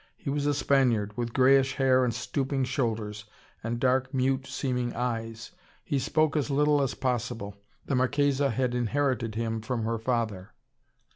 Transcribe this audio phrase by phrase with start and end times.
[0.17, 3.25] He was a Spaniard, with greyish hair and stooping shoulders,
[3.63, 5.51] and dark, mute seeming eyes.
[5.83, 7.55] He spoke as little as possible.
[7.85, 10.53] The Marchesa had inherited him from her father.